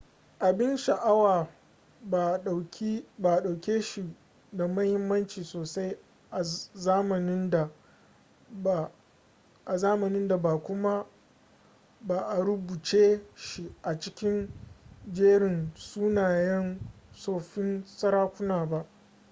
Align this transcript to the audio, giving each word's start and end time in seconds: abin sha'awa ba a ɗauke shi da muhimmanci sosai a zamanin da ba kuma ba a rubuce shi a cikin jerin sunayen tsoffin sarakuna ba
abin 0.47 0.77
sha'awa 0.77 1.47
ba 2.09 2.33
a 2.33 2.37
ɗauke 3.17 3.81
shi 3.81 4.15
da 4.53 4.67
muhimmanci 4.67 5.43
sosai 5.43 5.97
a 6.31 6.43
zamanin 9.73 10.27
da 10.27 10.37
ba 10.37 10.57
kuma 10.63 11.05
ba 12.01 12.19
a 12.27 12.39
rubuce 12.43 13.21
shi 13.35 13.75
a 13.81 13.95
cikin 13.99 14.49
jerin 15.13 15.71
sunayen 15.75 16.79
tsoffin 17.13 17.83
sarakuna 17.85 18.65
ba 18.65 18.85